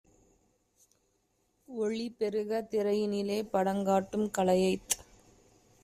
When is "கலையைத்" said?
4.37-4.95